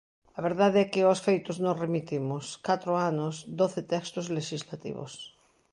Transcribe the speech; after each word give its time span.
A 0.37 0.39
verdade 0.47 0.77
é 0.85 0.89
que 0.91 1.01
aos 1.03 1.23
feitos 1.27 1.57
nos 1.63 1.79
remitimos: 1.83 2.45
catro 2.67 2.91
anos, 3.09 3.35
doce 3.59 3.81
textos 3.93 4.25
lexislativos. 4.37 5.13